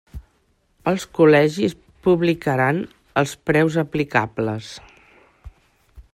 [0.91, 1.75] Els col·legis
[2.07, 2.81] publicaran
[3.23, 4.73] els preus aplicables.